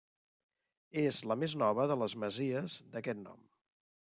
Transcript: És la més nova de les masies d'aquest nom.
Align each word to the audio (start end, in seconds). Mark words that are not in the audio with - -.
És 1.01 1.19
la 1.31 1.37
més 1.43 1.55
nova 1.63 1.85
de 1.91 1.99
les 2.05 2.15
masies 2.25 2.79
d'aquest 2.97 3.23
nom. 3.29 3.45